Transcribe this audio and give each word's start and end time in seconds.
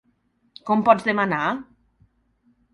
Com 0.69 0.81
pots 0.87 1.05
demanar!? 1.11 1.43